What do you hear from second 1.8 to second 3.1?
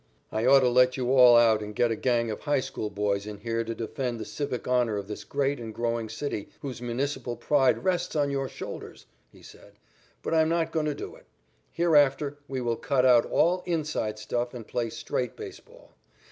a gang of high school